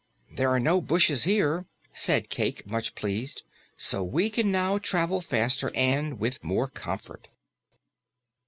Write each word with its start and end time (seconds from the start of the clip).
"There 0.35 0.49
are 0.49 0.59
no 0.59 0.81
bushes 0.81 1.25
here," 1.25 1.67
said 1.93 2.31
Cayke, 2.31 2.65
much 2.65 2.95
pleased, 2.95 3.43
"so 3.77 4.01
we 4.03 4.31
can 4.31 4.51
now 4.51 4.79
travel 4.79 5.21
faster 5.21 5.71
and 5.75 6.17
with 6.19 6.43
more 6.43 6.67
comfort." 6.67 7.27